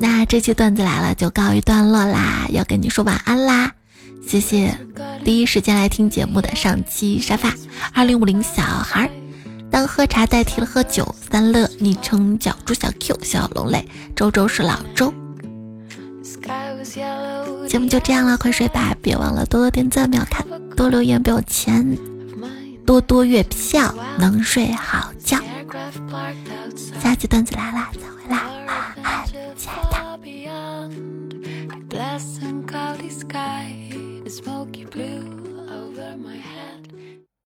[0.02, 3.70] 那这期段子来了，就告一段落啦，要跟你说晚安啦。
[4.26, 4.76] 谢谢
[5.24, 7.54] 第一时间来听节目的上期沙发
[7.94, 9.08] 二零五零小孩，
[9.70, 15.14] 当喝茶代替了喝酒，三乐昵称叫猪小 Q，小龙泪，周周是老周。
[17.68, 20.44] 节目就这样了，快睡吧，别忘了多多点赞、秒看、
[20.76, 21.96] 多留言，不要钱，
[22.84, 25.38] 多多月票，能睡好觉。
[27.00, 29.26] 下期段子来啦，再回来，晚安，
[29.56, 30.16] 亲爱
[34.86, 35.31] 的。